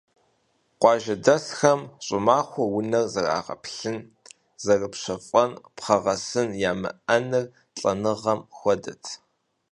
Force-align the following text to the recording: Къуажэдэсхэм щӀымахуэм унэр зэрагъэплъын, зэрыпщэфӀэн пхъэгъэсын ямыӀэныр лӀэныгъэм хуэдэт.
Къуажэдэсхэм 0.81 1.79
щӀымахуэм 2.05 2.69
унэр 2.77 3.05
зэрагъэплъын, 3.13 3.97
зэрыпщэфӀэн 4.63 5.51
пхъэгъэсын 5.75 6.49
ямыӀэныр 6.69 7.45
лӀэныгъэм 7.79 8.39
хуэдэт. 8.57 9.03